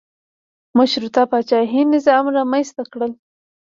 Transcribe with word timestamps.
مشروطه 0.77 1.21
پاچاهي 1.31 1.81
نظام 1.93 2.25
رامنځته 2.37 2.83
کړل. 2.91 3.11